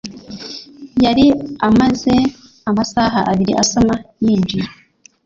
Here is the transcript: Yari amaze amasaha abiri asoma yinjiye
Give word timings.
Yari 1.03 1.25
amaze 1.67 2.15
amasaha 2.69 3.19
abiri 3.31 3.53
asoma 3.63 3.95
yinjiye 4.23 4.65